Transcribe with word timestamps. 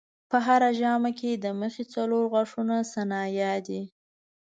په 0.29 0.37
هره 0.45 0.69
ژامه 0.79 1.11
کې 1.19 1.31
د 1.43 1.45
مخې 1.59 1.83
څلور 1.93 2.23
غاښه 2.33 2.61
ثنایا 2.93 3.53
دي. 3.67 3.81